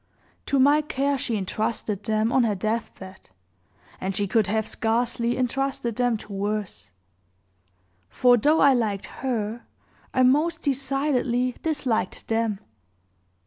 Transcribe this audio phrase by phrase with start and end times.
[0.47, 3.29] To my care she intrusted them on her deathbed,
[3.99, 6.89] and she could have scarcely intrusted them to worse;
[8.09, 9.67] for, though I liked her,
[10.11, 12.61] I most decidedly disliked them.